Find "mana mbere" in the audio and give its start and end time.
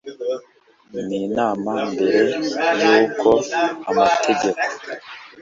1.35-2.19